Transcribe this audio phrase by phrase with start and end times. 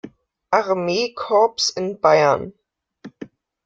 [0.51, 2.53] Armeekorps in Bayern.